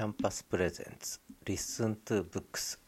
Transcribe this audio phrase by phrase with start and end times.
[0.00, 2.78] キャンパス presents Listen to Books、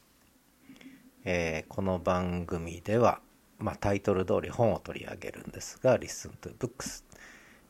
[1.26, 3.20] えー、この番組では、
[3.58, 7.04] まあ、タイトル通り本を取り上げるんですが Listen to Books、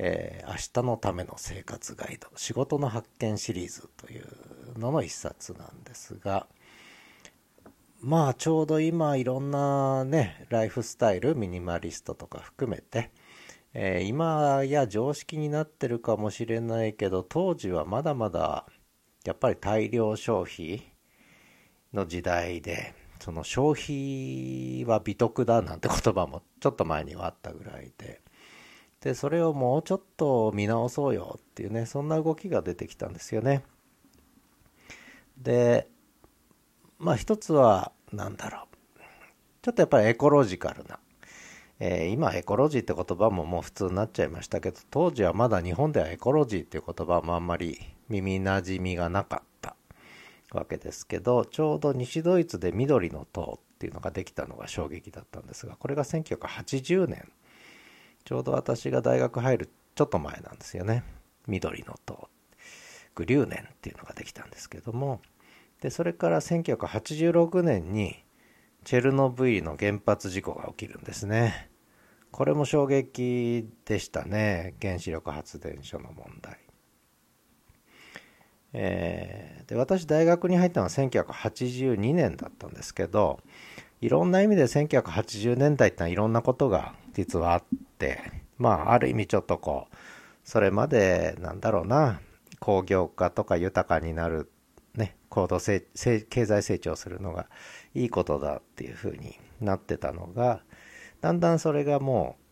[0.00, 0.54] えー、明
[0.84, 6.46] 日のための生活ガイド仕事の発見シリーズというのの一冊なんですが
[8.00, 13.10] まあちょうど今いろんなねライフスタイルミニマリストとか含めて、
[13.74, 18.66] えー、今や常識になってるかもしれないけど当時はまだまだ
[19.24, 20.92] やっぱり大量消費
[21.92, 28.20] の時代でその消費は美徳だなんて言葉もちょっと前にはあったぐらいで
[29.00, 33.64] でそれをもうちょっと見直そうよっていうねそんな動きが出てきたんですよね。
[35.36, 35.88] で
[36.98, 39.00] まあ一つは何だろう。
[39.62, 40.98] ちょっとやっぱりエコロジカルな、
[41.80, 49.76] えー、今エコロジーって言葉ももう普通になっちゃいましたけど当時はまだ日本ではエコロジーっていう言葉もあんまり耳なじみがなかった。
[50.52, 57.30] わけですけどちょうど西ドイツで緑の塔っていうのができたのが衝撃だったんですがこれが1980年。
[58.24, 61.02] ちょうど私が大学入るちょっと前なんですよね。
[61.46, 62.28] 緑の塔。
[63.14, 65.20] グリューネンっていうのができたんですけども
[65.80, 68.24] でそれから1986年に
[68.84, 71.70] チェルノブイリの原発事故が起きるんですね。
[72.30, 74.74] これも衝撃でしたね。
[74.80, 76.58] 原子力発電所の問題。
[78.72, 83.40] えー、で私大学に入ったのは1982年だったんですけど
[84.00, 87.64] いろんな意味で1980年代ってのはいろんなことが実はあっ
[87.98, 88.20] て
[88.58, 89.96] まあある意味ちょっとこう
[90.44, 92.20] それまでなんだろうな
[92.60, 94.50] 工業化とか豊かになる
[94.98, 95.82] ね、高度経
[96.46, 97.48] 済成長するのが
[97.94, 100.62] いいことだっていうふうになってたのが、
[101.20, 102.44] だんだんそれがもう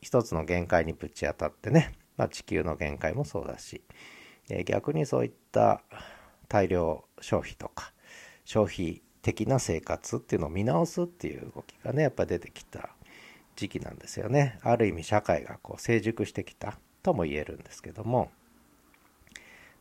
[0.00, 3.82] 一つの限界にぶち当たってね、まあ、地球の限界もそうだし、
[4.48, 5.82] え逆にそういった
[6.48, 7.92] 大量消費とか
[8.44, 12.90] 消費的な生活っていうのを見直すっていう動きがねやっぱ出てきた
[13.54, 14.58] 時期なんですよね。
[14.62, 18.30] ある意味社会がこう成熟してきたとも言えるんですけども。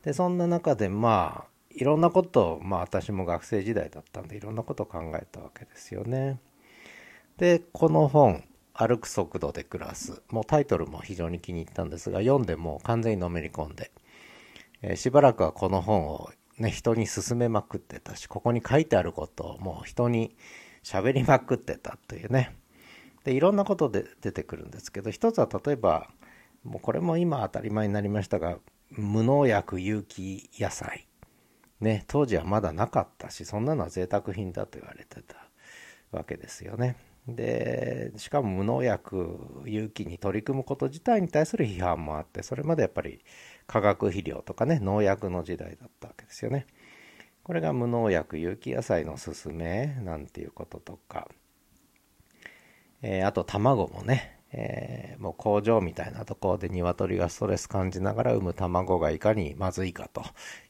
[0.04, 6.40] でそんな中でまあいろんなことをまあ私も学生時代だったんでいろんなことを考えたわけですよね。
[7.38, 8.44] でこの本
[8.74, 13.92] 「歩く速度で暮らす」もうタイトルも非常に気に入ったんですが読んでもう完全にのめり込んで、
[14.82, 20.36] えー、しばらくはこの本を、ね、人に勧めまくってたしここに書いてあることをもう人に
[20.84, 22.56] 喋りまくってたというね。
[23.24, 26.10] でいろんなことで出てくるんですけど一つは例えば
[26.64, 28.58] もうこれも今当たり前になりましたが
[28.92, 31.09] 無農薬有機野菜。
[31.82, 35.36] ね、当時はまだなかったし、そんなのは贅沢品だと言われてた
[36.12, 36.98] わけですよね。
[37.28, 43.24] で、しかも無農薬有機に取り組むこと自体に対する批判もあって、それまでやっぱり
[43.68, 46.66] 化学肥料とかね、農薬の時代だったわけですよね。
[47.44, 51.30] これが無農薬有機野菜の勧めなんていうこととか、
[53.02, 60.24] えー、あと卵もね、えー、もう工場みたいなところで鶏がストレス感じながら産む卵がいかにまずいかと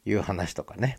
[0.06, 0.98] いう話とかね、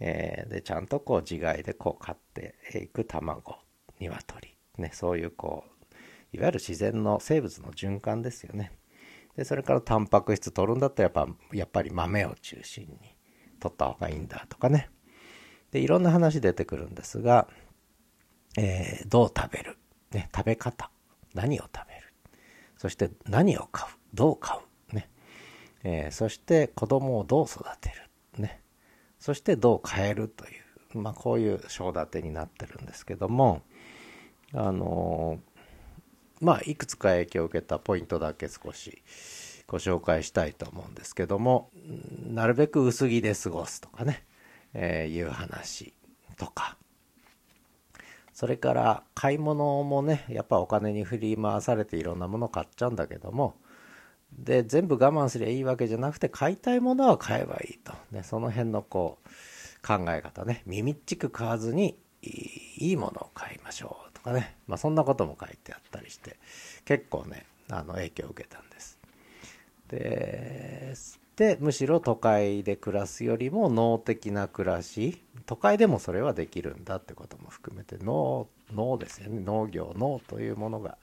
[0.00, 3.56] えー、でちゃんとこう自害でこう飼っていく卵
[4.00, 4.56] 鶏。
[4.78, 5.64] ねそういうこ
[6.32, 8.72] ういわゆる自然の生物の循環ですよね。
[9.36, 13.16] でそれからタンパク質取るんだったらやっぱやっぱり豆を中心に
[13.60, 14.88] 取った方がいいんだとかね。
[15.70, 17.48] でいろんな話出てくるんですが、
[18.56, 19.78] えー、どう食べる、
[20.12, 20.90] ね、食べ方。
[21.34, 21.87] 何を食べる？
[22.78, 23.92] そして何を買う？
[24.14, 24.56] どう買
[24.92, 24.94] う？
[24.94, 25.10] ね、
[25.84, 27.90] えー、そして子供をどう育て
[28.36, 28.40] る？
[28.40, 28.62] ね。
[29.18, 30.48] そしてどう変えるとい
[30.94, 30.98] う？
[30.98, 33.62] まあこういう章立てになってるんですけども
[34.54, 35.40] あの
[36.40, 39.02] まあいくつか影響を受けたポイントだけ少し
[39.66, 41.70] ご紹介したいと思うんですけども
[42.26, 44.24] なるべく薄着で過ごすとかね、
[44.72, 45.92] えー、いう話
[46.38, 46.78] とか。
[48.38, 53.56] それから買い物もねやっぱお金に振り回されていろんなもの買っちゃうんだけども
[54.32, 59.28] で全部我慢すりゃいいわけじゃなくて買いたいものは買えばいいと、ね、その辺のこう
[59.84, 60.62] 考え方ね。
[60.66, 66.36] 耳っちく買わずにいいものを買いましょうとかね、まあ、そんなことも書いてあったりして
[66.84, 69.00] 結構ねあの影響を受けたんです。
[69.88, 70.94] で
[71.38, 75.22] でむしろ都会で暮らすよりも脳的な暮らし。
[75.46, 79.40] 都会でもそれはできるんだってことも含めて脳脳ですよね。
[79.40, 80.98] 農業脳というものが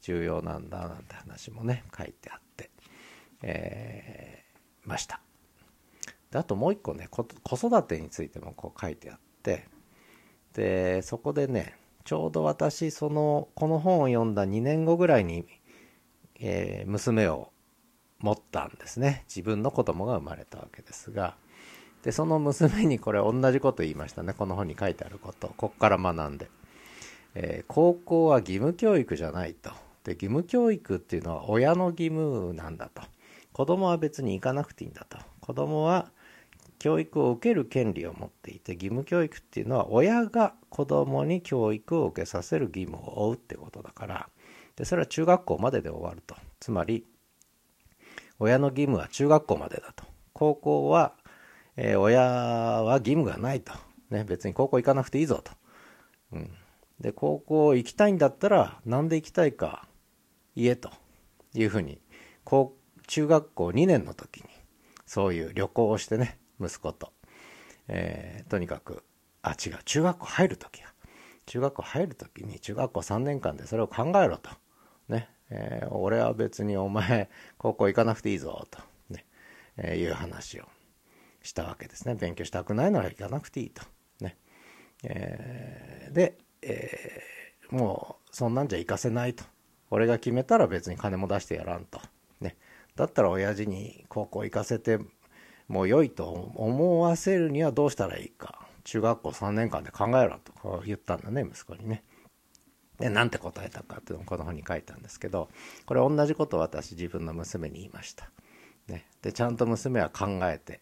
[0.00, 2.70] 重要なんだなんて話もね書いてあって、
[3.42, 5.20] えー、ました。
[6.32, 7.22] であともう一個ね子
[7.54, 9.68] 育てについてもこう書いてあって
[10.54, 15.46] でそこでねちょうど私そのこの本を読んだ2年後ぐらいに、
[16.40, 17.52] えー、娘を
[18.24, 19.24] 持ったんですね。
[19.28, 21.36] 自分の子供が生まれたわけですが。
[22.02, 24.32] でその娘にこれ同じこと言いましたね。
[24.32, 25.52] この本に書いてあること。
[25.58, 26.48] こっから学んで、
[27.34, 29.70] えー、高校は義務教育じゃないと。
[30.04, 33.02] で義務教育っていうのは親の義務なんだと。
[33.52, 35.18] 子供は別に行かなくていいんだと。
[35.40, 36.10] 子供は
[36.78, 44.28] 教育を受ける権利を持っていて義務教育っていうのは親が子供に教育を受けさせる義務を負うってことだから。
[44.76, 46.36] でそれは中学校までで終わると。
[46.58, 47.04] つまり
[48.38, 50.04] 親の義務は中学校までだと。
[50.32, 51.14] 高校は、
[51.76, 53.72] えー、親は義務がないと。
[54.10, 55.52] ね、別に高校行かなくていいぞと。
[56.32, 56.50] うん。
[57.00, 59.88] で、高校行きたいんだったら、なんで行きたいか
[60.56, 60.90] 言えと
[61.54, 62.00] いうふうに、
[62.44, 62.76] 高
[63.06, 64.44] 中学校2年の時に、
[65.06, 67.12] そういう旅行をしてね、息子と。
[67.88, 69.02] えー、とにかく、
[69.42, 70.86] あ、違う、中学校入る時や。
[71.46, 74.50] 中学校入る時に、中学校3年間でそれを考えろと。
[75.08, 75.28] ね。
[75.50, 78.80] えー、俺は別にお前 高校行かなくていいぞと
[79.10, 79.26] ね、
[79.76, 80.68] えー、いう話を
[81.42, 82.14] したわけですね。
[82.14, 83.82] 勉強したくないなら行かなくていいと
[84.20, 84.36] ね、
[85.02, 89.44] えー、で、えー、もうそんなんじゃ行かせないと。
[89.90, 92.00] 俺が決めたら別に金も出してやらんと
[92.40, 92.56] ね。
[92.96, 94.98] だったら親父に高校行かせて
[95.68, 98.66] もう良いと思わせるにはどうしたらいいか。
[98.84, 102.04] 中学校3年間で考えろと言ったんだね息子にね。
[103.04, 105.50] で、なんて答えたかっていうのをこの本に書いたんですけど、
[105.84, 108.30] これ同じことを私自分の娘に言いました。
[108.88, 110.80] ね、で、ちゃんと娘は考えて、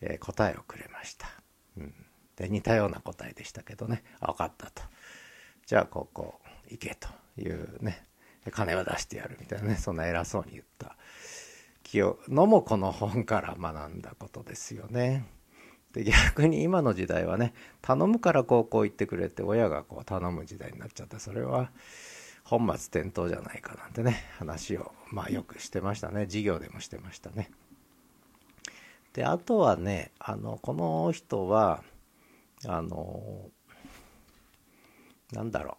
[0.00, 1.28] えー、答えをくれました。
[1.76, 1.94] うん。
[2.34, 4.82] で、似たような答えでしたけどね、分かったと。
[5.64, 7.08] じゃあ、ここ行けと
[7.40, 8.08] いうね、
[8.50, 10.96] 金は出してやるみたいなね、そんな偉そうに言った
[12.28, 15.26] のもこの本から学んだことですよね。
[15.92, 17.52] で逆に今の時代はね
[17.82, 21.70] 頼むから高校行ってくれて親がこう頼む時代になっちゃってそれは
[22.44, 26.24] 本末転倒じゃないかなんてね話をまあよくしてましたね。
[26.24, 27.50] 授業でもしてましたね。
[29.12, 31.82] であとはねあのこの人は
[32.66, 33.50] あの
[35.32, 35.76] なんだろう。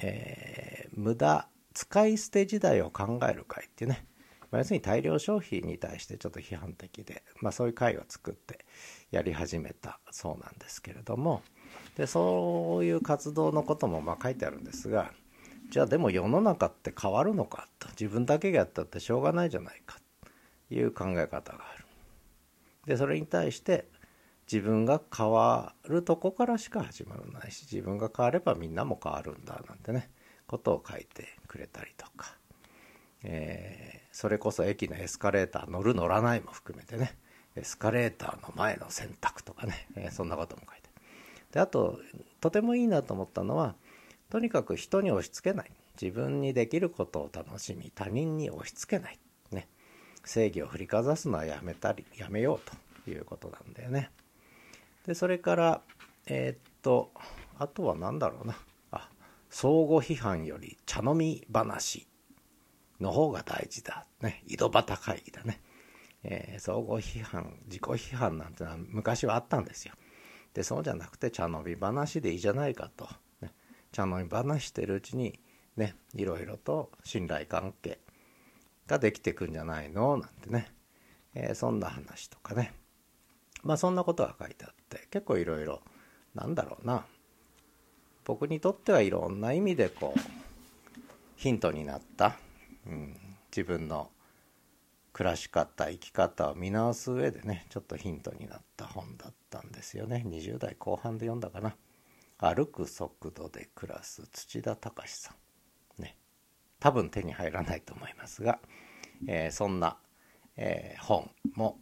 [0.00, 4.04] えー、無駄使い捨て時代を考える会っていうね。
[4.54, 8.64] まあ、要するに大量消費に対してちょっと批判的で、まあ、そういう会を作って
[9.10, 11.42] やり始めたそうなんですけれども
[11.96, 15.10] でそういう活動のこともま書いてあるんですが
[15.70, 19.98] じゃあでも世の中って変わるのかと自分だけがやったってしょうがないじゃないか
[20.68, 21.84] という考え方がある。
[22.86, 23.88] でそれに対して
[24.46, 30.10] 自分が変わるとこからしか始まらないし自分が変わればみんなも変わるんだなんてね
[30.46, 32.36] ことを書いてくれたりとか、
[33.24, 37.16] えそれこそ駅のエスカレーター乗る乗らないも含めてね
[37.56, 40.88] エスカレーターの前の選択とかね、えー、そんなことも書いて。
[41.52, 41.98] であと
[42.40, 43.74] とてもいいなと思ったのは
[44.30, 45.70] とにかく人に押し付けない。
[46.00, 49.18] 自分にできることを楽しみ他人に押し付けない、
[49.52, 49.68] ね、
[50.24, 52.60] 正義を振りかざすのはやめたりやめよう
[53.04, 54.10] ということなんだよね。
[55.06, 55.82] でそれから
[56.26, 57.12] えー、っと
[57.58, 58.56] あとは何だろうな。
[58.90, 59.08] あ
[59.50, 62.08] 相互批判より茶飲み話。
[63.04, 64.06] の方が大事だ。
[64.20, 64.42] ね。
[64.46, 65.60] 井戸端会議だね。
[66.24, 69.94] えー、相互批判、自己批判なんてのは昔はあったんですよ。
[70.54, 73.06] で、そうじゃなくて茶飲み話でいいじゃないかと。
[73.42, 73.52] ね、
[73.92, 75.38] 茶飲み話してるうちに、
[75.76, 77.98] ね、いろいろと信頼関係
[78.86, 80.16] ができてくんじゃないの？
[80.16, 80.72] なんてね。
[81.34, 82.72] えー、そんな話とかね。
[83.62, 85.82] まあそんなことが書いてあって、結構いろいろ、
[86.34, 87.04] なんだろうな。
[88.24, 90.20] 僕にとってはいろんな意味でこう、
[91.36, 92.38] ヒントになった
[92.86, 93.16] うん、
[93.50, 94.10] 自分の
[95.12, 100.24] 暮らし方生き方を見直す上でねちょっとヒントになった本だったんですよね。
[100.26, 101.76] 20代後半で読んだかな。
[102.38, 105.34] 歩く速度で暮らす土田隆さ
[105.98, 106.02] ん。
[106.02, 106.16] ね。
[106.80, 108.58] 多分手に入らないと思いますが、
[109.28, 109.96] えー、そんな、
[110.56, 111.78] えー、本も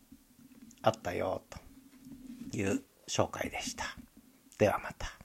[0.82, 3.84] あったよという紹介でした。
[4.58, 5.21] ではまた。